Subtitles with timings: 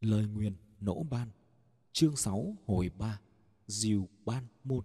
[0.00, 1.28] Lời nguyền nỗ ban.
[1.92, 3.20] Chương 6 hồi 3
[3.66, 4.84] Diều ban môn.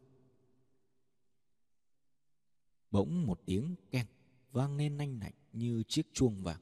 [2.91, 4.05] Bỗng một tiếng keng
[4.51, 6.61] vang lên nanh nạnh như chiếc chuông vàng.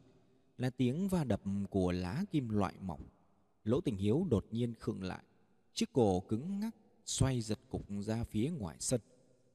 [0.58, 3.04] Là tiếng va đập của lá kim loại mỏng.
[3.64, 5.24] Lỗ tình hiếu đột nhiên khựng lại.
[5.74, 6.76] Chiếc cổ cứng ngắc
[7.06, 9.02] xoay giật cục ra phía ngoài sân.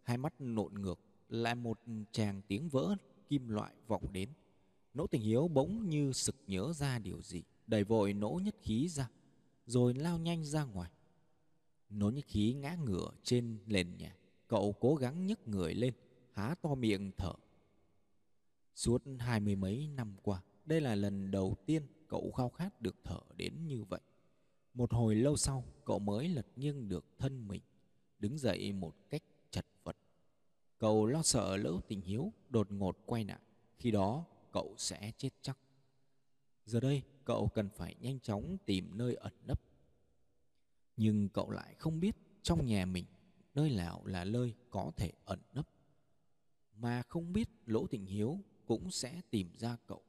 [0.02, 1.80] Hai mắt nộn ngược, lại một
[2.12, 2.96] tràng tiếng vỡ
[3.28, 4.28] kim loại vọng đến.
[4.94, 8.88] Nỗ tình hiếu bỗng như sực nhớ ra điều gì đẩy vội nỗ nhất khí
[8.88, 9.10] ra,
[9.66, 10.90] rồi lao nhanh ra ngoài.
[11.90, 14.16] Nỗ nhất khí ngã ngửa trên nền nhà,
[14.48, 15.94] cậu cố gắng nhấc người lên,
[16.32, 17.32] há to miệng thở.
[18.74, 22.96] Suốt hai mươi mấy năm qua, đây là lần đầu tiên cậu khao khát được
[23.04, 24.00] thở đến như vậy.
[24.74, 27.62] Một hồi lâu sau, cậu mới lật nghiêng được thân mình,
[28.18, 29.96] đứng dậy một cách chật vật.
[30.78, 33.40] Cậu lo sợ lỡ tình hiếu đột ngột quay lại,
[33.78, 35.58] khi đó cậu sẽ chết chắc
[36.66, 39.60] giờ đây, cậu cần phải nhanh chóng tìm nơi ẩn nấp.
[40.96, 43.04] Nhưng cậu lại không biết trong nhà mình
[43.54, 45.68] nơi nào là nơi có thể ẩn nấp.
[46.76, 50.02] Mà không biết lỗ Thịnh hiếu cũng sẽ tìm ra cậu.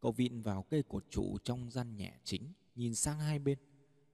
[0.00, 3.58] Cậu vịn vào cây cột trụ trong gian nhà chính, nhìn sang hai bên.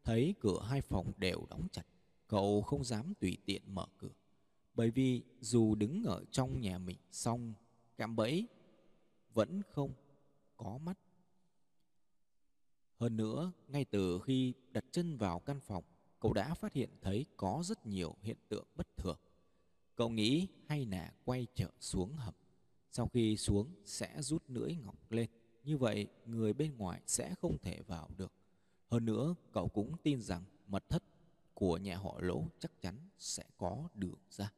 [0.05, 1.86] Thấy cửa hai phòng đều đóng chặt,
[2.27, 4.12] cậu không dám tùy tiện mở cửa.
[4.75, 7.55] Bởi vì dù đứng ở trong nhà mình xong,
[7.97, 8.48] cạm bẫy
[9.34, 9.92] vẫn không
[10.56, 10.98] có mắt
[12.97, 15.84] hơn nữa, ngay từ khi đặt chân vào căn phòng,
[16.20, 19.19] cậu đã phát hiện thấy có rất nhiều hiện tượng bất thường.
[19.97, 22.34] Cậu nghĩ hay là quay trở xuống hầm,
[22.91, 25.31] sau khi xuống sẽ rút lưỡi ngọc lên,
[25.64, 28.33] như vậy người bên ngoài sẽ không thể vào được.
[28.91, 31.03] Hơn nữa, cậu cũng tin rằng mật thất
[31.55, 34.53] của nhà họ lỗ chắc chắn sẽ có đường ra.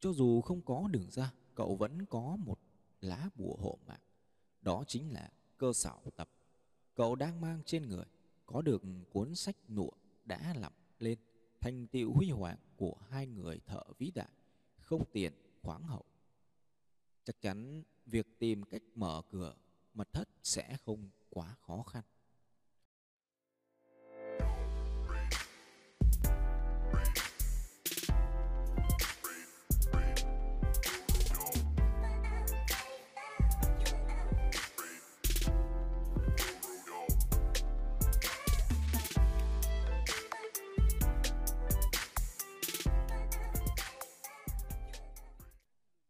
[0.00, 2.58] Cho dù không có đường ra, cậu vẫn có một
[3.00, 4.00] lá bùa hộ mạng.
[4.62, 6.28] Đó chính là cơ sở tập
[6.94, 8.04] cậu đang mang trên người,
[8.46, 9.90] có được cuốn sách nụa
[10.24, 11.18] đã lặp lên,
[11.60, 14.28] thành tựu huy hoàng của hai người thợ vĩ đại,
[14.76, 16.04] không tiền, khoáng hậu.
[17.24, 19.54] Chắc chắn việc tìm cách mở cửa
[19.94, 22.04] mật thất sẽ không quá khó khăn.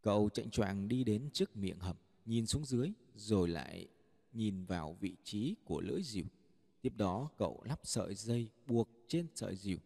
[0.05, 3.89] Cậu chạy choàng đi đến trước miệng hầm, nhìn xuống dưới, rồi lại
[4.33, 6.25] nhìn vào vị trí của lưỡi dìu.
[6.83, 9.79] Tiếp đó cậu lắp sợi dây buộc trên sợi dìu.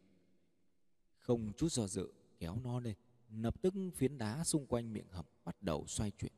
[1.19, 2.95] Không chút do dự, kéo nó lên.
[3.31, 6.33] Lập tức phiến đá xung quanh miệng hầm bắt đầu xoay chuyển.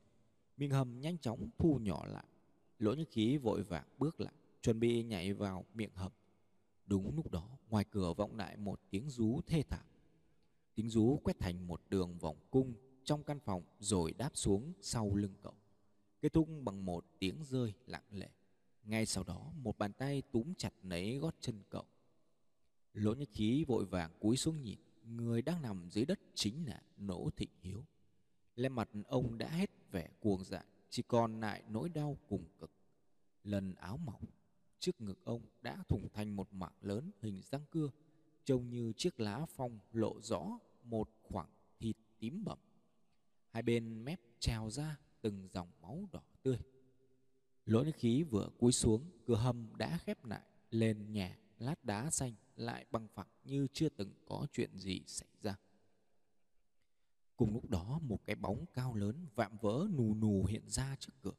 [0.57, 2.27] Miệng hầm nhanh chóng thu nhỏ lại.
[2.79, 6.13] Lỗ nhất khí vội vàng bước lại, chuẩn bị nhảy vào miệng hầm.
[6.87, 9.87] Đúng lúc đó, ngoài cửa vọng lại một tiếng rú thê thảm.
[10.75, 12.75] Tiếng rú quét thành một đường vòng cung
[13.05, 15.55] trong căn phòng rồi đáp xuống sau lưng cậu.
[16.21, 18.29] Kết thúc bằng một tiếng rơi lặng lẽ.
[18.85, 21.85] Ngay sau đó, một bàn tay túm chặt lấy gót chân cậu.
[22.93, 26.83] Lỗ nhất khí vội vàng cúi xuống nhìn, người đang nằm dưới đất chính là
[26.97, 27.85] nỗ thịnh hiếu.
[28.57, 32.71] Lên mặt ông đã hết vẻ cuồng dại, chỉ còn lại nỗi đau cùng cực.
[33.45, 34.25] Lần áo mỏng,
[34.79, 37.91] trước ngực ông đã thủng thành một mảng lớn hình răng cưa,
[38.45, 41.49] trông như chiếc lá phong lộ rõ một khoảng
[41.81, 42.59] thịt tím bẩm
[43.51, 46.59] hai bên mép trào ra từng dòng máu đỏ tươi.
[47.67, 50.41] Lỗ nước khí vừa cúi xuống, cửa hầm đã khép lại,
[50.71, 55.29] lên nhà lát đá xanh lại băng phẳng như chưa từng có chuyện gì xảy
[55.43, 55.57] ra.
[57.37, 61.13] Cùng lúc đó, một cái bóng cao lớn vạm vỡ nù nù hiện ra trước
[61.23, 61.35] cửa.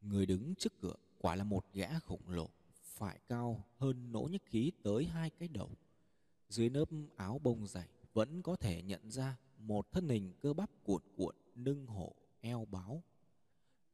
[0.00, 2.50] Người đứng trước cửa quả là một gã khổng lồ,
[2.82, 5.70] phải cao hơn nỗ nhất khí tới hai cái đầu.
[6.48, 6.84] Dưới lớp
[7.16, 9.36] áo bông dày vẫn có thể nhận ra
[9.66, 13.02] một thân hình cơ bắp cuộn cuộn lưng hổ, eo báo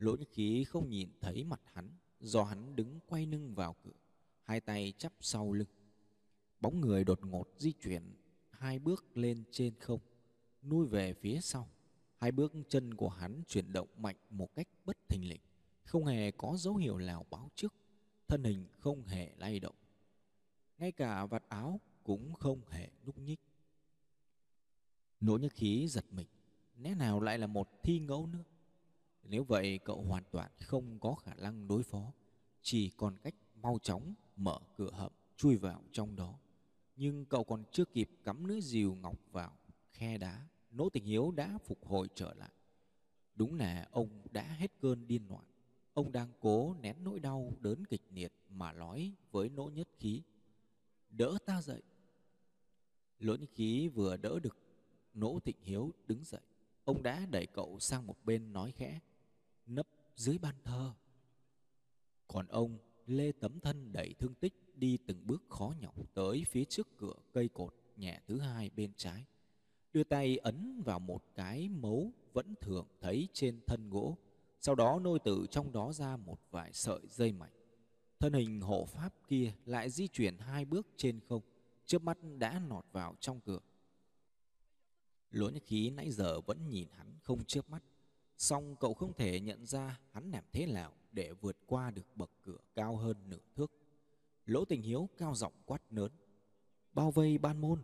[0.01, 3.93] lỗ nhĩ khí không nhìn thấy mặt hắn, do hắn đứng quay lưng vào cửa,
[4.43, 5.69] hai tay chắp sau lưng.
[6.61, 8.03] Bóng người đột ngột di chuyển,
[8.51, 10.01] hai bước lên trên không
[10.63, 11.69] nuôi về phía sau.
[12.17, 15.41] Hai bước chân của hắn chuyển động mạnh một cách bất thình lình,
[15.85, 17.75] không hề có dấu hiệu nào báo trước,
[18.29, 19.75] thân hình không hề lay động.
[20.79, 23.41] Ngay cả vạt áo cũng không hề nhúc nhích.
[25.21, 26.27] Nỗ nhất khí giật mình,
[26.77, 28.45] Lẽ nào lại là một thi ngẫu nữa
[29.23, 32.13] Nếu vậy, cậu hoàn toàn không có khả năng đối phó,
[32.63, 36.39] Chỉ còn cách mau chóng mở cửa hầm chui vào trong đó
[36.97, 39.57] Nhưng cậu còn chưa kịp cắm lưỡi rìu ngọc vào,
[39.93, 42.53] khe đá, Nỗ tình hiếu đã phục hồi trở lại
[43.35, 45.45] Đúng là ông đã hết cơn điên loạn
[45.95, 50.23] Ông đang cố nén nỗi đau đớn kịch liệt mà nói với nỗ Nhất Khí.
[51.11, 51.83] Đỡ ta dậy.
[53.19, 54.57] Lỗ Nhất Khí vừa đỡ được
[55.15, 56.41] Nỗ Tịnh Hiếu đứng dậy.
[56.85, 59.01] Ông đã đẩy cậu sang một bên nói khẽ.
[59.67, 59.87] Nấp
[60.17, 60.93] dưới ban thờ.
[62.29, 66.65] Còn ông lê tấm thân đẩy thương tích đi từng bước khó nhọc tới phía
[66.65, 69.25] trước cửa cây cột nhà thứ hai bên trái.
[69.93, 74.17] Đưa tay ấn vào một cái mấu vẫn thường thấy trên thân gỗ.
[74.61, 77.53] Sau đó nôi từ trong đó ra một vài sợi dây mảnh.
[78.19, 81.43] Thân hình hộ pháp kia lại di chuyển hai bước trên không,
[81.87, 83.61] trước mắt đã nọt vào trong cửa.
[85.31, 87.83] Lỗ nhất khí nãy giờ vẫn nhìn hắn không chớp mắt,
[88.39, 92.31] song cậu không thể nhận ra hắn làm thế nào để vượt qua được bậc
[92.43, 93.73] cửa cao hơn nửa thước.
[94.47, 96.13] Lỗ tình hiếu cao giọng quát lớn.
[96.93, 97.83] Bao vây ban môn,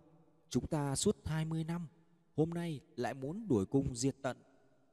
[0.49, 1.89] chúng ta suốt 20 năm,
[2.35, 4.37] hôm nay lại muốn đuổi cùng diệt tận.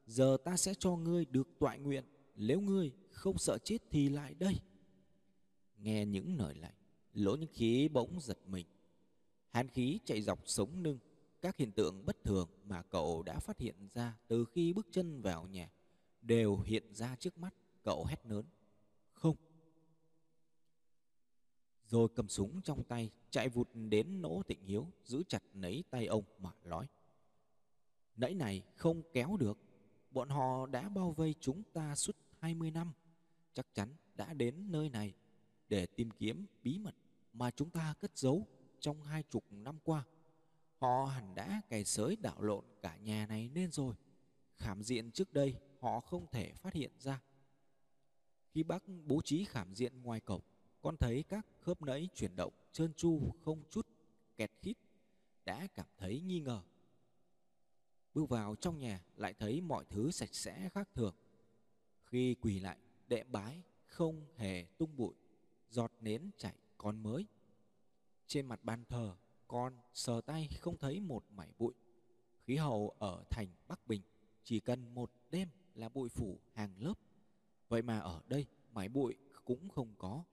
[0.06, 2.06] Giờ ta sẽ cho ngươi được tọa nguyện,
[2.36, 4.60] nếu ngươi không sợ chết thì lại đây.
[5.78, 6.74] Nghe những lời lạnh,
[7.14, 8.66] lỗ những khí bỗng giật mình.
[9.50, 11.00] Hàn khí chạy dọc sống lưng,
[11.44, 15.22] các hiện tượng bất thường mà cậu đã phát hiện ra từ khi bước chân
[15.22, 15.70] vào nhà
[16.22, 17.54] đều hiện ra trước mắt
[17.84, 18.46] cậu hét lớn.
[19.14, 19.36] Không.
[21.88, 26.06] Rồi cầm súng trong tay, chạy vụt đến nỗ tịnh hiếu, giữ chặt lấy tay
[26.06, 26.88] ông mà nói.
[28.16, 29.58] Nãy này không kéo được,
[30.12, 32.94] bọn họ đã bao vây chúng ta suốt 20 năm,
[33.54, 35.14] chắc chắn đã đến nơi này
[35.70, 36.96] để tìm kiếm bí mật
[37.34, 38.48] mà chúng ta cất giấu
[38.80, 40.06] trong hai chục năm qua.
[40.84, 43.96] Họ hẳn đã cày sới đảo lộn cả nhà này nên rồi.
[44.58, 47.22] Khảm diện trước đây họ không thể phát hiện ra.
[48.50, 50.42] Khi bác bố trí khảm diện ngoài cổng,
[50.82, 53.88] con thấy các khớp nẫy chuyển động trơn tru không chút
[54.38, 54.74] kẹt khít,
[55.46, 56.62] đã cảm thấy nghi ngờ.
[58.14, 61.16] Bước vào trong nhà lại thấy mọi thứ sạch sẽ khác thường.
[62.06, 62.78] Khi quỳ lại,
[63.08, 65.14] đệ bái không hề tung bụi,
[65.70, 67.26] giọt nến chảy còn mới.
[68.28, 69.16] Trên mặt bàn thờ,
[69.54, 71.74] con sờ tay không thấy một mảy bụi.
[72.46, 74.02] Khí hậu ở thành Bắc Bình
[74.44, 76.94] chỉ cần một đêm là bụi phủ hàng lớp.
[77.70, 79.16] Vậy mà ở đây mảy bụi
[79.46, 80.24] cũng không có.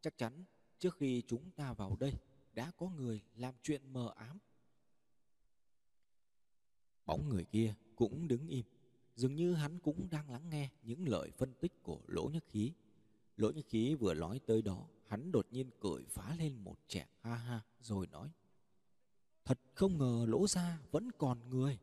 [0.00, 0.44] Chắc chắn
[0.78, 2.12] trước khi chúng ta vào đây
[2.52, 4.38] đã có người làm chuyện mờ ám.
[7.06, 8.64] Bóng người kia cũng đứng im,
[9.16, 12.72] dường như hắn cũng đang lắng nghe những lời phân tích của Lỗ Nhất Khí.
[13.36, 17.08] Lỗ Nhất Khí vừa nói tới đó, hắn đột nhiên cười phá lên một tràng
[17.20, 18.30] ha ha rồi nói:
[19.48, 21.78] Thật không ngờ Lỗ ra vẫn còn người.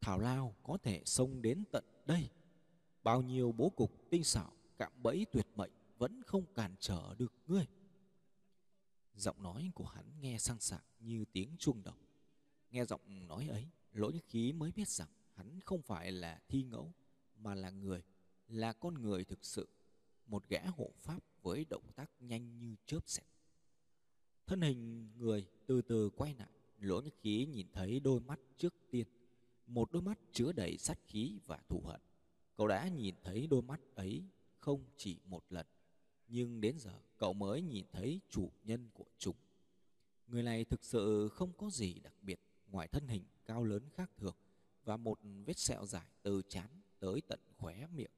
[0.00, 2.30] Thảo Lao có thể xông đến tận đây.
[3.02, 7.32] Bao nhiêu bố cục tinh xảo, cạm bẫy tuyệt mệnh vẫn không cản trở được
[7.46, 7.66] ngươi.
[9.14, 11.98] Giọng nói của hắn nghe sang sảng như tiếng chuông đồng.
[12.70, 16.62] Nghe giọng nói ấy, lỗ nhất khí mới biết rằng hắn không phải là thi
[16.62, 16.92] ngẫu,
[17.36, 18.02] mà là người,
[18.48, 19.68] là con người thực sự.
[20.26, 23.26] Một gã hộ pháp với động tác nhanh như chớp xẹt.
[24.46, 26.48] Thân hình người từ từ quay lại,
[26.84, 29.06] lỗ nhất khí nhìn thấy đôi mắt trước tiên.
[29.66, 32.00] Một đôi mắt chứa đầy sát khí và thù hận.
[32.56, 34.24] Cậu đã nhìn thấy đôi mắt ấy
[34.58, 35.66] không chỉ một lần
[36.28, 39.36] nhưng đến giờ cậu mới nhìn thấy chủ nhân của chúng.
[40.26, 44.10] Người này thực sự không có gì đặc biệt ngoài thân hình cao lớn khác
[44.16, 44.36] thường
[44.84, 48.10] và một vết sẹo dài từ trán tới tận khóe miệng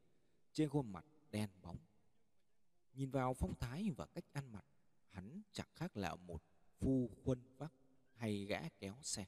[0.53, 1.77] trên khuôn mặt đen bóng.
[2.95, 4.65] Nhìn vào phong thái và cách ăn mặc,
[5.09, 6.43] hắn chẳng khác là một
[6.79, 7.73] phu khuân vác
[8.17, 9.27] hay gã kéo xe.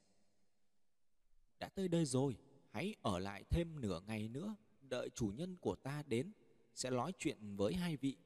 [1.59, 2.37] Đã tới đây rồi,
[2.71, 6.33] hãy ở lại thêm nửa ngày nữa, đợi chủ nhân của ta đến,
[6.75, 8.17] sẽ nói chuyện với hai vị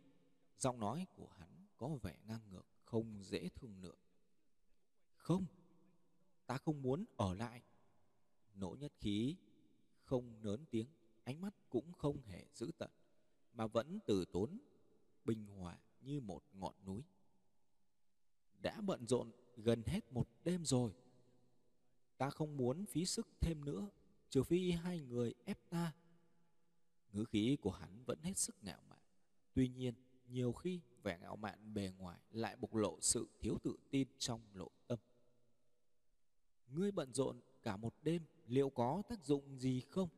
[0.63, 3.95] Giọng nói của hắn có vẻ ngang ngược, không dễ thương nữa.
[5.17, 5.47] Không,
[6.47, 7.63] ta không muốn ở lại.
[8.55, 9.37] Nỗ nhất khí
[10.05, 10.87] không nớn tiếng,
[11.25, 12.91] ánh mắt cũng không hề dữ tận,
[13.53, 14.59] mà vẫn từ tốn,
[15.25, 17.03] bình hòa như một ngọn núi.
[18.59, 20.93] Đã bận rộn gần hết một đêm rồi.
[22.17, 23.89] Ta không muốn phí sức thêm nữa,
[24.31, 25.93] trừ phi hai người ép ta.
[27.13, 28.99] Ngữ khí của hắn vẫn hết sức ngạo mạn.
[29.55, 29.95] Tuy nhiên,
[30.29, 34.41] nhiều khi vẻ ngạo mạn bề ngoài lại bộc lộ sự thiếu tự tin trong
[34.55, 34.99] nội tâm.
[36.69, 40.09] Ngươi bận rộn cả một đêm liệu có tác dụng gì không?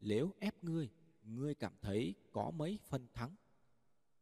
[0.00, 0.90] Nếu ép ngươi,
[1.22, 3.34] ngươi cảm thấy có mấy phần thắng.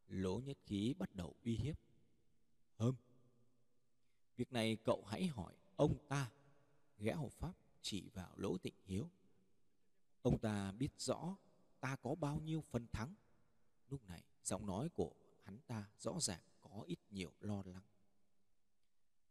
[0.09, 1.79] Lỗ nhất khí bắt đầu uy hiếp.
[2.77, 2.95] Hơm,
[4.37, 6.31] việc này cậu hãy hỏi ông ta.
[6.99, 7.53] Gã hộ pháp
[7.83, 9.11] chỉ vào lỗ tịnh hiếu.
[10.23, 11.37] Ông ta biết rõ
[11.81, 13.15] ta có bao nhiêu phần thắng.
[13.89, 15.13] Lúc này giọng nói của
[15.43, 17.85] hắn ta rõ ràng có ít nhiều lo lắng.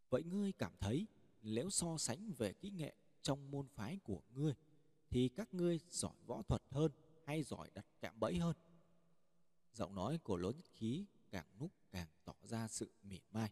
[0.10, 1.08] Vậy ngươi cảm thấy
[1.42, 4.54] nếu so sánh về kỹ nghệ trong môn phái của ngươi,
[5.10, 6.92] thì các ngươi giỏi võ thuật hơn
[7.26, 8.56] hay giỏi đặt cạm bẫy hơn?
[9.74, 13.52] Giọng nói của lỗ nhất khí càng lúc càng tỏ ra sự mỉa mai.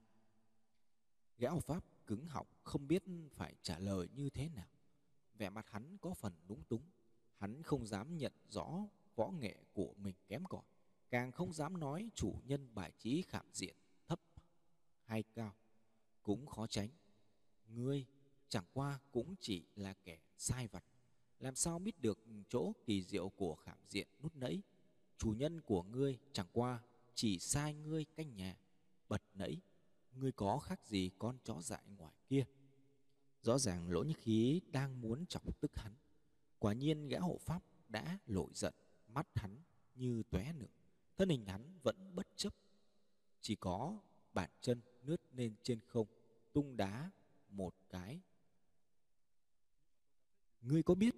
[1.38, 4.68] Gã hộ pháp cứng họng không biết phải trả lời như thế nào.
[5.38, 6.82] Vẻ mặt hắn có phần đúng túng.
[7.38, 10.63] Hắn không dám nhận rõ võ nghệ của mình kém cỏi,
[11.10, 13.75] càng không dám nói chủ nhân bài trí khảm diện
[14.08, 14.20] thấp
[15.04, 15.56] hay cao.
[16.24, 16.90] Cũng khó tránh.
[17.68, 18.06] Ngươi
[18.50, 20.84] chẳng qua cũng chỉ là kẻ sai vặt.
[21.40, 24.62] Làm sao biết được chỗ kỳ diệu của khảm diện nút nẫy?
[25.18, 26.82] Chủ nhân của ngươi chẳng qua
[27.16, 28.58] chỉ sai ngươi canh nhà,
[29.08, 29.62] bật nẫy.
[30.15, 32.46] Ngươi có khác gì con chó dại ngoài kia?
[33.41, 35.93] Rõ ràng lỗ nhất khí đang muốn chọc tức hắn.
[36.60, 38.74] Quả nhiên gã hộ pháp đã lội giận,
[39.08, 39.62] mắt hắn
[39.96, 40.67] như tóe lửa.
[41.17, 42.53] Thân hình hắn vẫn bất chấp.
[43.41, 44.00] Chỉ có
[44.34, 46.08] bàn chân nướt lên trên không,
[46.53, 47.12] tung đá
[47.50, 48.22] một cái.
[50.62, 51.15] Ngươi có biết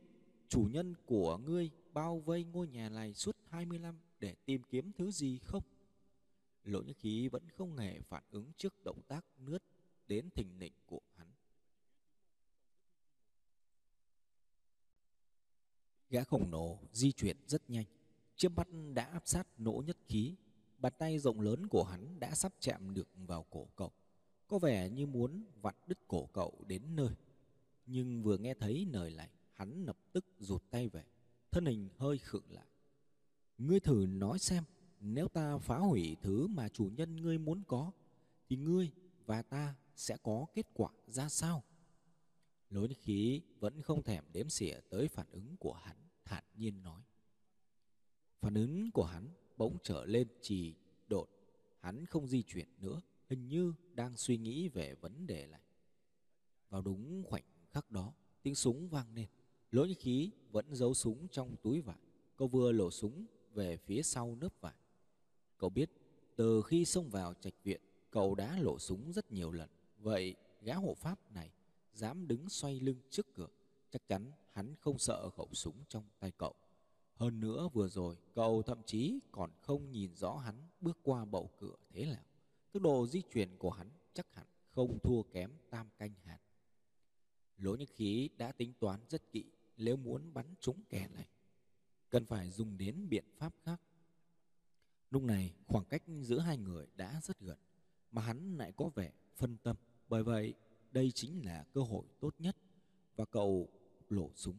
[0.48, 4.92] chủ nhân của ngươi bao vây ngôi nhà này suốt 20 năm để tìm kiếm
[4.92, 5.64] thứ gì không?
[6.66, 9.64] Lỗ nhất khí vẫn không hề phản ứng trước động tác nướt
[10.08, 11.28] đến thình lình của hắn.
[16.10, 17.86] Gã khổng lồ di chuyển rất nhanh,
[18.36, 20.36] chiếc mắt đã áp sát nỗ nhất khí.
[20.78, 23.92] Bàn tay rộng lớn của hắn đã sắp chạm được vào cổ cậu.
[24.48, 27.10] Có vẻ như muốn vặn đứt cổ cậu đến nơi.
[27.86, 31.04] Nhưng vừa nghe thấy lời này, hắn lập tức rụt tay về,
[31.52, 32.68] thân hình hơi khựng lại.
[33.58, 34.64] Ngươi thử nói xem,
[35.00, 37.92] nếu ta phá hủy thứ mà chủ nhân ngươi muốn có,
[38.50, 38.92] thì ngươi
[39.26, 41.64] và ta sẽ có kết quả ra sao?
[42.70, 47.02] Lối khí vẫn không thèm đếm xỉa tới phản ứng của hắn, thản nhiên nói.
[48.40, 50.76] Phản ứng của hắn bỗng trở lên trì
[51.08, 51.30] đột,
[51.80, 55.62] hắn không di chuyển nữa, hình như đang suy nghĩ về vấn đề này.
[56.70, 59.28] Vào đúng khoảnh khắc đó, tiếng súng vang lên.
[59.72, 62.00] Lỗ khí vẫn giấu súng trong túi vải.
[62.38, 64.76] Cậu vừa lổ súng về phía sau nớp vải.
[65.58, 65.90] Cậu biết,
[66.36, 67.82] từ khi xông vào trạch viện,
[68.12, 69.70] cậu đã lộ súng rất nhiều lần.
[70.00, 71.52] Vậy gã hộ pháp này
[71.94, 73.48] dám đứng xoay lưng trước cửa,
[73.92, 76.54] chắc chắn hắn không sợ khẩu súng trong tay cậu.
[77.16, 81.50] Hơn nữa vừa rồi, cậu thậm chí còn không nhìn rõ hắn bước qua bậu
[81.60, 82.24] cửa thế nào.
[82.72, 86.40] Tốc độ di chuyển của hắn chắc hẳn không thua kém tam canh hạt.
[87.58, 89.46] Lỗ Nhất Khí đã tính toán rất kỹ
[89.78, 91.28] nếu muốn bắn trúng kẻ này.
[92.10, 93.82] Cần phải dùng đến biện pháp khác.
[95.10, 97.58] Lúc này khoảng cách giữa hai người đã rất gần
[98.12, 99.76] mà hắn lại có vẻ phân tâm.
[100.10, 100.54] Bởi vậy
[100.92, 102.56] đây chính là cơ hội tốt nhất
[103.16, 103.70] và cậu
[104.10, 104.58] lổ súng.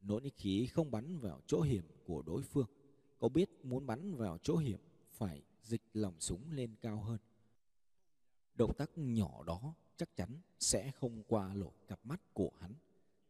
[0.00, 2.66] Nỗ Khí không bắn vào chỗ hiểm của đối phương.
[3.20, 7.18] Cậu biết muốn bắn vào chỗ hiểm phải dịch lòng súng lên cao hơn.
[8.54, 12.74] Động tác nhỏ đó chắc chắn sẽ không qua lỗi cặp mắt của hắn,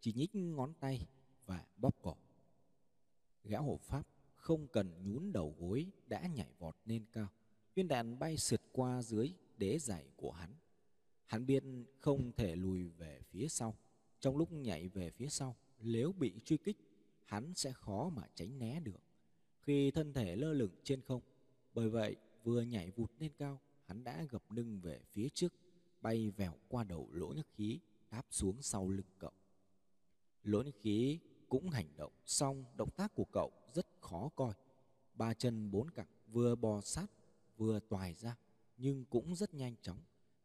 [0.00, 1.06] chỉ nhích ngón tay
[1.46, 2.14] và bóp cỏ.
[3.44, 4.06] Gã hộ pháp
[4.44, 7.28] không cần nhún đầu gối đã nhảy vọt lên cao.
[7.74, 10.54] Viên đạn bay sượt qua dưới đế giày của hắn.
[11.26, 11.64] Hắn biết
[12.00, 13.76] không thể lùi về phía sau.
[14.20, 16.76] Trong lúc nhảy về phía sau, nếu bị truy kích,
[17.24, 19.00] hắn sẽ khó mà tránh né được.
[19.60, 21.22] Khi thân thể lơ lửng trên không,
[21.74, 25.52] bởi vậy vừa nhảy vụt lên cao, hắn đã gập lưng về phía trước
[26.00, 27.78] bay vèo qua đầu lỗ nhất khí
[28.10, 29.32] đáp xuống sau lưng cậu
[30.42, 31.18] lỗ nhất khí
[31.54, 34.54] cũng hành động xong, động tác của cậu rất khó coi.
[35.14, 37.06] Ba chân bốn cẳng vừa bò sát,
[37.56, 38.36] vừa toài ra,
[38.76, 39.98] nhưng cũng rất nhanh chóng.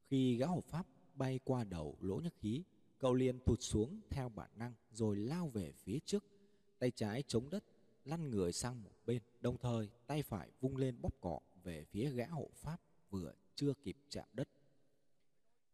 [0.08, 2.64] Khi gã hộ pháp bay qua đầu lỗ nhất khí
[2.98, 6.24] cậu liền thụt xuống theo bản năng rồi lao về phía trước.
[6.80, 7.64] Tay trái chống đất,
[8.06, 12.10] lăn người sang một bên, đồng thời tay phải vung lên bóp cọ về phía
[12.10, 12.78] gã hộ pháp
[13.10, 14.50] vừa chưa kịp chạm đất.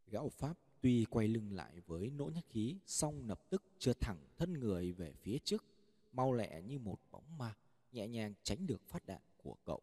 [0.08, 4.18] Gã Pháp tuy quay lưng lại với nỗ nhất khí, song lập tức trượt thẳng
[4.38, 5.66] thân người về phía trước,
[6.12, 7.56] mau lẹ như một bóng ma,
[7.92, 9.82] nhẹ nhàng tránh được phát đạn của cậu.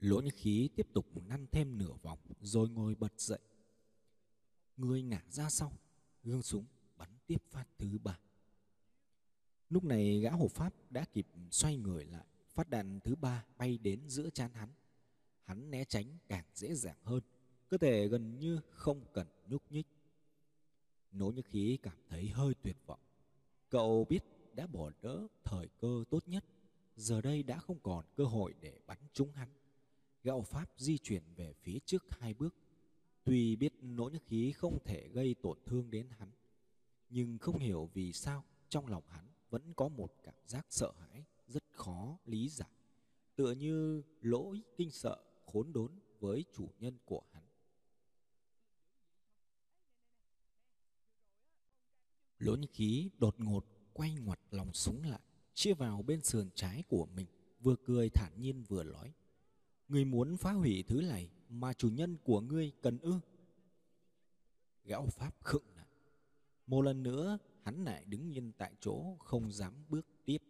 [0.00, 3.38] Lỗ nhất khí tiếp tục năn thêm nửa vòng, rồi ngồi bật dậy.
[4.76, 5.72] Người ngả ra sau,
[6.24, 6.64] gương súng
[6.96, 8.18] bắn tiếp phát thứ ba.
[9.70, 13.78] Lúc này gã hộ pháp đã kịp xoay người lại, phát đạn thứ ba bay
[13.78, 14.68] đến giữa chán hắn.
[15.44, 17.22] Hắn né tránh càng dễ dàng hơn
[17.70, 19.86] cơ thể gần như không cần nhúc nhích.
[21.12, 23.00] Nỗ Nhất Khí cảm thấy hơi tuyệt vọng.
[23.68, 26.44] Cậu biết đã bỏ đỡ thời cơ tốt nhất,
[26.96, 29.48] giờ đây đã không còn cơ hội để bắn trúng hắn.
[30.24, 32.54] Gạo Pháp di chuyển về phía trước hai bước.
[33.24, 36.30] Tuy biết nỗ nhất khí không thể gây tổn thương đến hắn,
[37.10, 41.24] nhưng không hiểu vì sao trong lòng hắn vẫn có một cảm giác sợ hãi
[41.48, 42.68] rất khó lý giải.
[43.36, 47.37] Tựa như lỗi kinh sợ khốn đốn với chủ nhân của hắn.
[52.38, 55.20] Lỗ Như Khí đột ngột quay ngoặt lòng súng lại,
[55.54, 57.26] chia vào bên sườn trái của mình,
[57.60, 59.12] vừa cười thản nhiên vừa nói.
[59.88, 63.20] người muốn phá hủy thứ này mà chủ nhân của ngươi cần ư?
[64.84, 65.86] Gã pháp khựng lại.
[66.66, 70.42] Một lần nữa, hắn lại đứng yên tại chỗ không dám bước tiếp.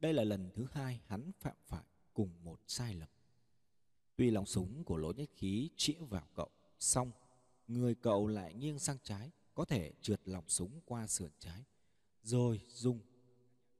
[0.00, 1.84] Đây là lần thứ hai hắn phạm phải
[2.14, 3.08] cùng một sai lầm.
[4.16, 6.48] Tuy lòng súng của lỗ nhất khí chĩa vào cậu,
[6.78, 7.10] xong
[7.68, 11.64] người cậu lại nghiêng sang trái, có thể trượt lòng súng qua sườn trái,
[12.22, 13.00] rồi dùng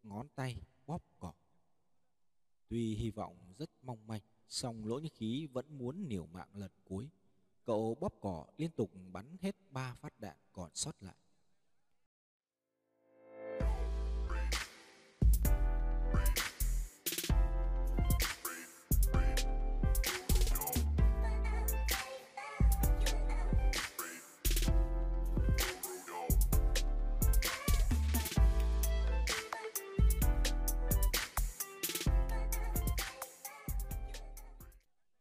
[0.02, 0.56] ngón tay
[0.86, 1.32] bóp cỏ.
[2.68, 6.70] Tuy hy vọng rất mong manh, song lỗ như khí vẫn muốn liều mạng lần
[6.84, 7.08] cuối.
[7.64, 11.16] Cậu bóp cỏ liên tục bắn hết ba phát đạn còn sót lại.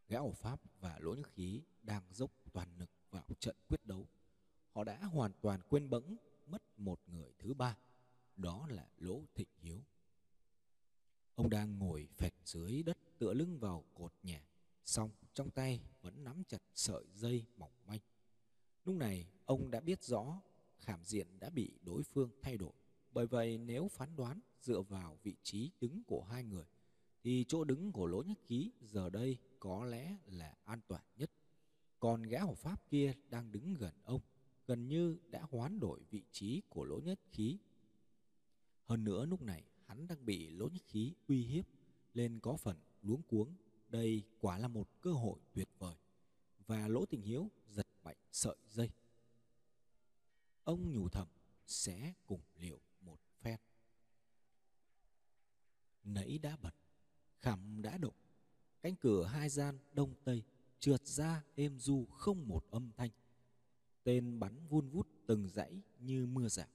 [0.10, 4.08] Gã ổ Pháp và Lỗ Nhất Khí đang dốc toàn lực vào trận quyết đấu.
[4.72, 7.78] Họ đã hoàn toàn quên bẵng mất một người thứ ba,
[8.36, 9.84] đó là Lỗ Thịnh Hiếu.
[11.36, 14.48] Ông đang ngồi phẹt dưới đất tựa lưng vào cột nhà,
[14.86, 18.00] song trong tay vẫn nắm chặt sợi dây mỏng manh.
[18.86, 20.42] Lúc này, ông đã biết rõ
[20.78, 22.74] khảm diện đã bị đối phương thay đổi.
[23.12, 26.66] Bởi vậy nếu phán đoán dựa vào vị trí đứng của hai người
[27.28, 31.32] thì chỗ đứng của Lỗ Nhất Khí giờ đây có lẽ là an toàn nhất.
[32.00, 34.22] Còn gã hộ pháp kia đang đứng gần ông,
[34.68, 37.58] gần như đã hoán đổi vị trí của Lỗ Nhất Khí.
[38.86, 41.66] Hơn nữa lúc này hắn đang bị Lỗ Nhất Khí uy hiếp,
[42.14, 43.56] nên có phần luống cuống.
[43.90, 45.96] Đây quả là một cơ hội tuyệt vời.
[46.68, 48.90] Và Lỗ Tình Hiếu giật mạnh sợi dây.
[50.64, 51.28] Ông nhủ thầm
[51.66, 53.60] sẽ cùng liệu một phen.
[56.04, 56.74] Nãy đã bật
[57.40, 58.14] khảm đã động
[58.82, 60.44] cánh cửa hai gian đông tây
[60.80, 63.10] trượt ra êm du không một âm thanh.
[64.04, 66.68] Tên bắn vun vút từng dãy như mưa rào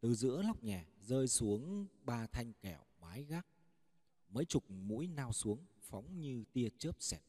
[0.00, 3.46] từ giữa lóc nhà rơi xuống ba thanh kẹo mái gác.
[4.28, 7.22] Mấy chục mũi nao xuống phóng như tia chớp xẹt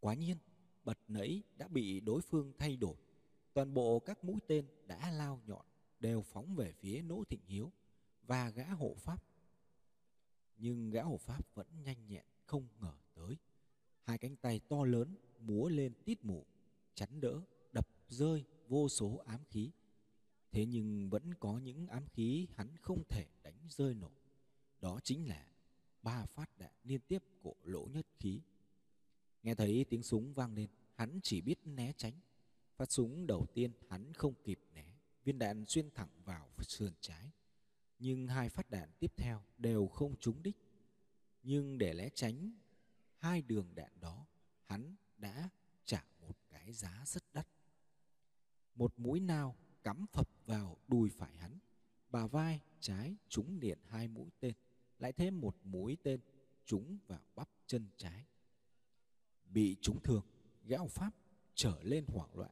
[0.00, 0.36] quá nhiên,
[0.84, 2.96] bật nẫy đã bị đối phương thay đổi.
[3.54, 5.66] Toàn bộ các mũi tên đã lao nhọn,
[6.00, 7.72] đều phóng về phía nỗ thịnh hiếu
[8.28, 9.22] và gã hộ pháp.
[10.56, 13.36] Nhưng gã hộ pháp vẫn nhanh nhẹn không ngờ tới.
[14.02, 16.46] Hai cánh tay to lớn múa lên tít mù,
[16.94, 19.70] chắn đỡ, đập rơi vô số ám khí.
[20.52, 24.20] Thế nhưng vẫn có những ám khí hắn không thể đánh rơi nổi.
[24.80, 25.46] Đó chính là
[26.02, 28.40] ba phát đạn liên tiếp của lỗ nhất khí.
[29.42, 32.14] Nghe thấy tiếng súng vang lên, hắn chỉ biết né tránh.
[32.76, 37.30] Phát súng đầu tiên hắn không kịp né, viên đạn xuyên thẳng vào sườn trái
[37.98, 40.56] nhưng hai phát đạn tiếp theo đều không trúng đích.
[41.42, 42.52] Nhưng để lẽ tránh
[43.18, 44.26] hai đường đạn đó,
[44.62, 45.50] hắn đã
[45.84, 47.48] trả một cái giá rất đắt.
[48.74, 51.58] Một mũi nào cắm phập vào đùi phải hắn,
[52.10, 54.54] bà vai trái trúng liền hai mũi tên,
[54.98, 56.20] lại thêm một mũi tên
[56.64, 58.26] trúng vào bắp chân trái.
[59.44, 60.24] Bị trúng thương,
[60.64, 61.14] gã Pháp
[61.54, 62.50] trở lên hoảng loạn.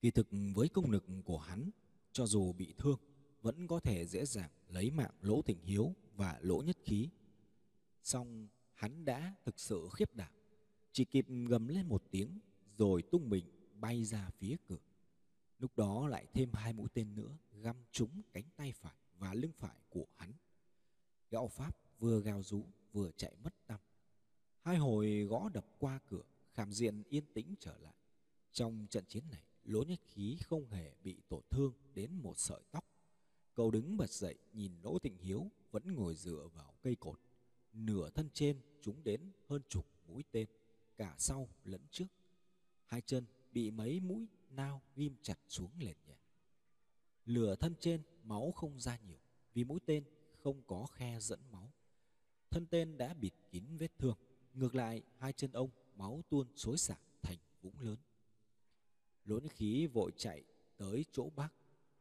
[0.00, 1.70] Kỳ thực với công lực của hắn,
[2.12, 2.98] cho dù bị thương
[3.46, 7.08] vẫn có thể dễ dàng lấy mạng Lỗ Thịnh Hiếu và Lỗ Nhất Khí.
[8.02, 10.32] Song hắn đã thực sự khiếp đảm,
[10.92, 12.40] chỉ kịp gầm lên một tiếng
[12.76, 13.44] rồi tung mình
[13.80, 14.78] bay ra phía cửa.
[15.58, 19.52] Lúc đó lại thêm hai mũi tên nữa găm trúng cánh tay phải và lưng
[19.58, 20.32] phải của hắn.
[21.30, 23.80] Gạo Pháp vừa gào rú vừa chạy mất tăm.
[24.60, 27.94] Hai hồi gõ đập qua cửa, khảm diện yên tĩnh trở lại.
[28.52, 32.60] Trong trận chiến này, Lỗ Nhất Khí không hề bị tổn thương đến một sợi
[32.70, 32.95] tóc
[33.56, 37.20] Cậu đứng bật dậy nhìn Đỗ Tịnh Hiếu vẫn ngồi dựa vào cây cột.
[37.72, 40.48] Nửa thân trên chúng đến hơn chục mũi tên,
[40.96, 42.06] cả sau lẫn trước.
[42.84, 46.20] Hai chân bị mấy mũi nao ghim chặt xuống nền nhà.
[47.24, 49.18] Lửa thân trên máu không ra nhiều
[49.54, 50.04] vì mũi tên
[50.38, 51.72] không có khe dẫn máu.
[52.50, 54.16] Thân tên đã bịt kín vết thương.
[54.54, 57.98] Ngược lại, hai chân ông máu tuôn xối xả thành vũng lớn.
[59.24, 60.44] Lỗ khí vội chạy
[60.76, 61.52] tới chỗ bác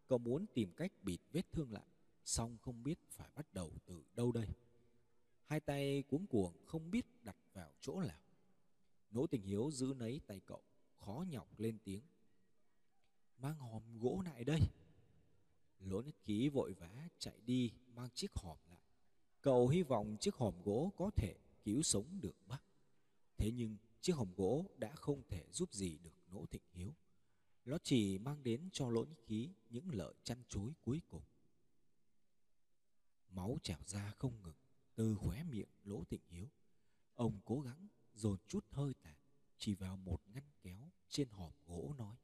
[0.07, 1.87] Cậu muốn tìm cách bịt vết thương lại,
[2.25, 4.47] song không biết phải bắt đầu từ đâu đây.
[5.45, 8.19] Hai tay cuống cuồng không biết đặt vào chỗ nào.
[9.11, 10.63] Nỗ tình hiếu giữ nấy tay cậu,
[10.99, 12.01] khó nhọc lên tiếng.
[13.37, 14.59] Mang hòm gỗ lại đây.
[15.79, 18.79] Lỗ nhất ký vội vã chạy đi mang chiếc hòm lại.
[19.41, 22.61] Cậu hy vọng chiếc hòm gỗ có thể cứu sống được bác.
[23.37, 26.93] Thế nhưng chiếc hòm gỗ đã không thể giúp gì được Nỗ Thịnh Hiếu.
[27.65, 31.23] Nó chỉ mang đến cho lỗ nhĩ khí những lợi chăn chối cuối cùng.
[33.29, 34.55] Máu trào ra không ngừng,
[34.95, 36.49] từ khóe miệng lỗ tịnh hiếu.
[37.15, 39.15] Ông cố gắng dồn chút hơi tàn
[39.57, 42.15] chỉ vào một ngăn kéo trên hòm gỗ nói.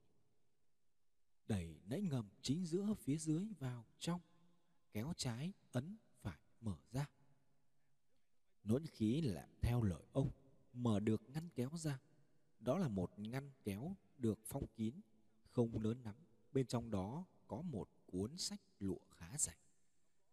[1.48, 4.22] Đẩy nãy ngầm chính giữa phía dưới vào trong
[4.92, 7.08] kéo trái ấn phải mở ra.
[8.64, 10.32] Nỗi khí làm theo lời ông
[10.74, 12.00] mở được ngăn kéo ra.
[12.60, 15.02] Đó là một ngăn kéo được phong kín
[15.52, 16.16] không lớn lắm.
[16.54, 19.58] Bên trong đó có một cuốn sách lụa khá dày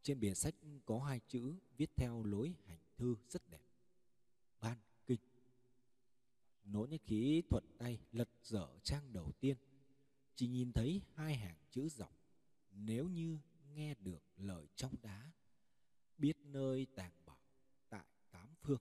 [0.09, 0.54] trên bìa sách
[0.87, 3.62] có hai chữ viết theo lối hành thư rất đẹp.
[4.61, 5.20] Ban kinh.
[6.64, 9.57] Nỗ nhất khí thuận tay lật dở trang đầu tiên.
[10.35, 12.12] Chỉ nhìn thấy hai hàng chữ dọc.
[12.70, 13.38] Nếu như
[13.74, 15.33] nghe được lời trong đá,
[16.18, 17.38] biết nơi tàng bảo
[17.88, 18.81] tại tám phương.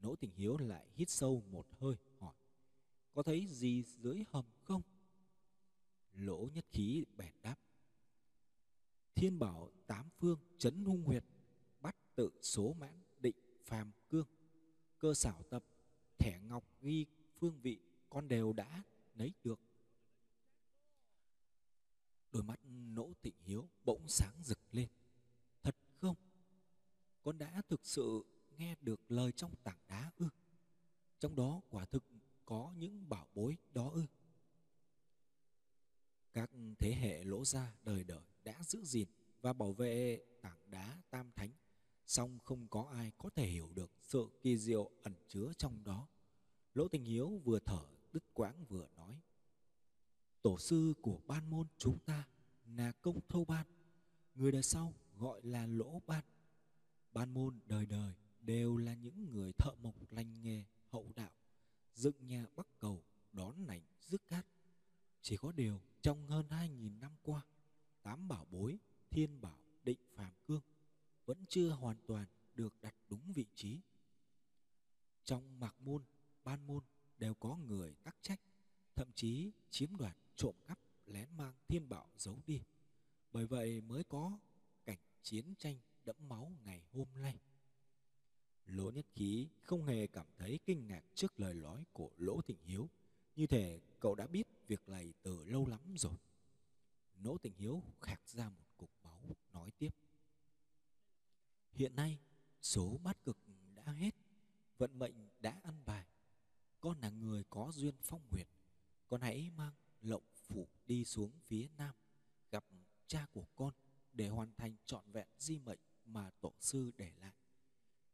[0.00, 2.34] Nỗ tình hiếu lại hít sâu một hơi, hỏi,
[3.12, 4.82] có thấy gì dưới hầm không?
[6.14, 7.56] Lỗ nhất khí bèn đáp.
[9.14, 11.24] Thiên bảo tám phương chấn hung huyệt,
[11.80, 14.26] bắt tự số mãn định phàm cương.
[14.98, 15.64] Cơ xảo tập,
[16.18, 17.06] thẻ ngọc ghi
[17.38, 17.78] phương vị,
[18.10, 18.82] con đều đã
[19.14, 19.60] lấy được.
[22.32, 24.88] Đôi mắt nỗ tịnh hiếu bỗng sáng rực lên.
[25.62, 26.16] Thật không?
[27.22, 28.24] Con đã thực sự
[28.58, 30.28] nghe được lời trong tảng đá ư?
[31.20, 32.04] Trong đó quả thực
[32.44, 34.06] có những bảo bối đó ư?
[36.32, 39.08] Các thế hệ lỗ gia đời đời đã giữ gìn
[39.40, 41.50] và bảo vệ tảng đá tam thánh.
[42.06, 46.08] Song không có ai có thể hiểu được sự kỳ diệu ẩn chứa trong đó.
[46.74, 49.20] Lỗ tình hiếu vừa thở, đứt quãng vừa nói,
[50.42, 52.28] tổ sư của ban môn chúng ta
[52.64, 53.66] là công thâu ban,
[54.34, 56.24] người đời sau gọi là lỗ ban.
[57.12, 61.30] Ban môn đời đời đều là những người thợ mộc lành nghề hậu đạo,
[61.94, 64.46] dựng nhà bắc cầu, đón nảnh rước cát
[65.22, 67.42] chỉ có điều trong hơn hai nghìn năm qua,
[68.02, 68.78] tám bảo bối,
[69.10, 70.62] thiên bảo, định phàm cương
[71.24, 73.80] vẫn chưa hoàn toàn được đặt đúng vị trí.
[75.24, 76.02] Trong mạc môn,
[76.44, 76.82] ban môn
[77.18, 78.40] đều có người tắc trách,
[78.94, 82.62] thậm chí chiếm đoạt trộm cắp, lén mang thiên bảo giấu đi.
[83.32, 84.38] Bởi vậy mới có
[84.84, 87.38] cảnh chiến tranh đẫm máu ngày hôm nay.
[88.66, 92.58] Lỗ nhất khí không hề cảm thấy kinh ngạc trước lời nói của lỗ thịnh
[92.64, 92.88] hiếu.
[93.36, 96.18] Như thể cậu đã biết việc này từ lâu lắm rồi.
[97.14, 99.20] Nỗ tình hiếu khạc ra một cục máu,
[99.52, 99.94] nói tiếp.
[101.72, 102.18] Hiện nay,
[102.62, 103.38] số bát cực
[103.74, 104.14] đã hết,
[104.78, 106.06] vận mệnh đã ăn bài.
[106.80, 108.46] Con là người có duyên phong huyền
[109.06, 111.94] con hãy mang lộng phủ đi xuống phía nam,
[112.50, 112.64] gặp
[113.06, 113.74] cha của con
[114.12, 117.34] để hoàn thành trọn vẹn di mệnh mà tổ sư để lại.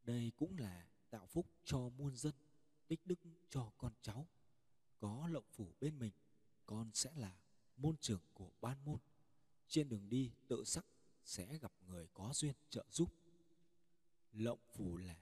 [0.03, 2.35] Đây cũng là tạo phúc cho muôn dân,
[2.89, 3.19] tích đức
[3.51, 4.27] cho con cháu.
[4.99, 6.13] Có lộng phủ bên mình
[6.89, 7.37] con sẽ là
[7.77, 8.99] môn trưởng của ban môn.
[9.69, 10.87] Trên đường đi, tự sắc
[11.25, 13.13] sẽ gặp người có duyên trợ giúp.
[14.33, 15.17] Lộng phủ là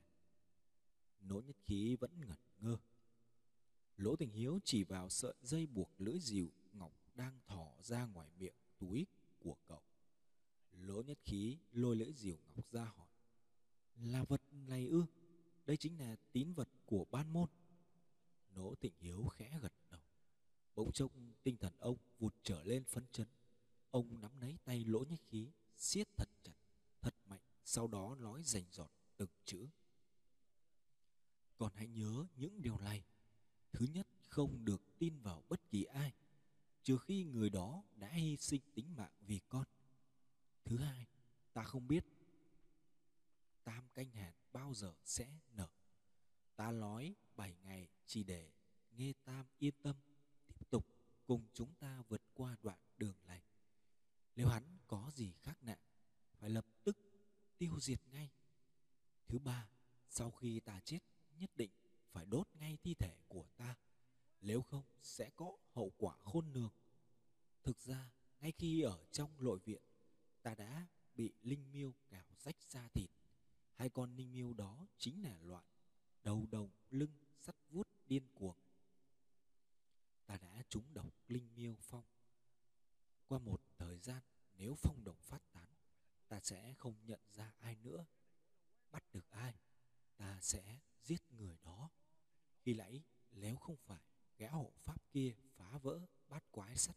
[1.20, 2.78] nỗ nhất khí vẫn ngẩn ngơ.
[3.96, 8.30] Lỗ tình hiếu chỉ vào sợi dây buộc lưỡi dìu ngọc đang thỏ ra ngoài
[8.38, 9.06] miệng túi
[9.38, 9.82] của cậu.
[10.72, 13.08] Lỗ nhất khí lôi lưỡi dìu ngọc ra hỏi,
[13.96, 15.04] là vật này ư?
[15.66, 17.48] Đây chính là tín vật của ban môn.
[18.50, 20.00] Nỗ tịnh hiếu khẽ gật đầu,
[20.74, 21.15] bỗng chốc
[21.46, 23.26] tinh thần ông vụt trở lên phấn chấn.
[23.90, 26.54] Ông nắm lấy tay lỗ nhất khí, siết thật chặt,
[27.00, 29.68] thật mạnh, sau đó nói rành rọt từng chữ.
[31.58, 33.04] Còn hãy nhớ những điều này.
[33.72, 36.12] Thứ nhất, không được tin vào bất kỳ ai,
[36.82, 39.64] trừ khi người đó đã hy sinh tính mạng vì con.
[40.64, 41.06] Thứ hai,
[41.52, 42.04] ta không biết
[43.64, 45.68] tam canh hàn bao giờ sẽ nở.
[46.56, 48.50] Ta nói bảy ngày chỉ để
[48.96, 49.96] nghe tam yên tâm
[51.26, 53.42] cùng chúng ta vượt qua đoạn đường này.
[54.36, 55.78] Nếu hắn có gì khác nạn
[56.38, 56.98] phải lập tức
[57.58, 58.30] tiêu diệt ngay.
[59.28, 59.68] Thứ ba,
[60.08, 60.98] sau khi ta chết,
[61.38, 61.70] nhất định
[62.12, 63.76] phải đốt ngay thi thể của ta.
[64.40, 66.72] Nếu không, sẽ có hậu quả khôn lường.
[67.62, 68.10] Thực ra,
[68.40, 69.82] ngay khi ở trong nội viện,
[70.42, 73.10] ta đã bị linh miêu cào rách da thịt.
[73.74, 75.64] Hai con linh miêu đó chính là loại
[76.22, 78.56] đầu đồng lưng sắt vuốt điên cuồng
[80.26, 82.04] ta đã trúng độc linh miêu phong.
[83.26, 84.22] Qua một thời gian,
[84.52, 85.68] nếu phong đồng phát tán,
[86.28, 88.06] ta sẽ không nhận ra ai nữa.
[88.90, 89.54] Bắt được ai,
[90.16, 91.90] ta sẽ giết người đó.
[92.62, 94.02] Khi nãy nếu không phải
[94.38, 96.96] gã hộ pháp kia phá vỡ bát quái sắt,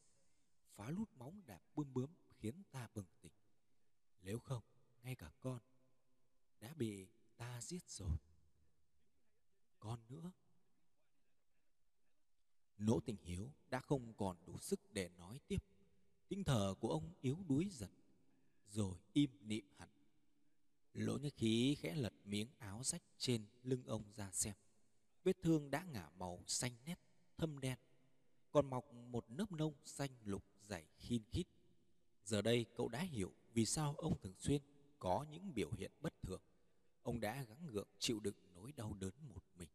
[0.75, 3.33] phá lút móng đạp bươm bướm khiến ta bừng tỉnh.
[4.21, 4.63] Nếu không,
[5.03, 5.59] ngay cả con
[6.59, 8.17] đã bị ta giết rồi.
[9.79, 10.31] Con nữa
[12.79, 15.63] nỗ tình hiếu đã không còn đủ sức để nói tiếp
[16.27, 17.91] tinh thở của ông yếu đuối dần
[18.67, 19.89] rồi im nịm hẳn
[20.93, 24.53] Lỗ nhất khí khẽ lật miếng áo rách trên lưng ông ra xem.
[25.23, 26.99] Vết thương đã ngả màu xanh nét,
[27.37, 27.77] thâm đen.
[28.51, 31.43] Còn mọc một lớp nông xanh lục dày khin khít.
[32.25, 34.61] Giờ đây cậu đã hiểu vì sao ông thường xuyên
[34.99, 36.41] có những biểu hiện bất thường.
[37.03, 39.69] Ông đã gắng gượng chịu đựng nỗi đau đớn một mình.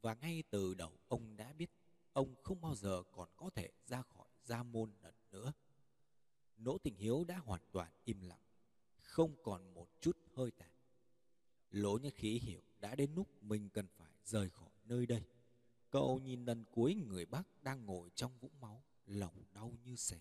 [0.00, 1.70] Và ngay từ đầu ông đã biết
[2.12, 5.52] ông không bao giờ còn có thể ra khỏi gia môn lần nữa.
[6.56, 8.42] Nỗ tình hiếu đã hoàn toàn im lặng,
[9.00, 10.70] không còn một chút hơi tàn.
[11.70, 15.22] Lỗ nhất khí hiểu đã đến lúc mình cần phải rời khỏi nơi đây.
[15.90, 20.20] Cậu nhìn lần cuối người bác đang ngồi trong vũng máu, lòng đau như xé.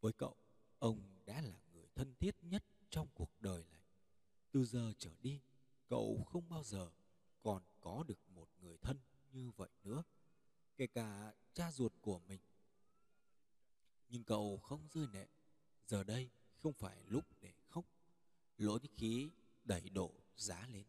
[0.00, 0.36] Với cậu,
[0.78, 3.82] ông đã là người thân thiết nhất trong cuộc đời này.
[4.52, 5.40] Từ giờ trở đi,
[5.88, 6.90] cậu không bao giờ
[7.42, 8.98] còn có được một người thân
[9.32, 10.02] như vậy nữa,
[10.76, 12.40] kể cả cha ruột của mình.
[14.08, 15.26] Nhưng cậu không rơi nệ,
[15.86, 17.84] giờ đây không phải lúc để khóc.
[18.58, 19.30] Lỗ nhất khí
[19.64, 20.84] đẩy đổ giá lên,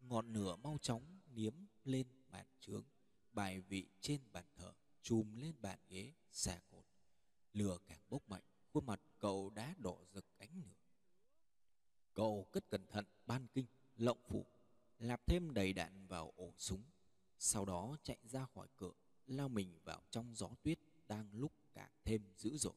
[0.00, 2.84] ngọn lửa mau chóng niếm lên bàn trướng,
[3.32, 6.84] bài vị trên bàn thờ, chùm lên bàn ghế, xà cột.
[7.52, 10.74] Lửa càng bốc mạnh, khuôn mặt cậu đã đỏ rực ánh lửa.
[12.14, 14.46] Cậu cất cẩn thận ban kinh, lộng phủ,
[14.98, 16.84] lạp thêm đầy đạn vào ổ súng.
[17.38, 18.92] Sau đó chạy ra khỏi cửa,
[19.26, 22.74] lao mình vào trong gió tuyết đang lúc càng thêm dữ dội.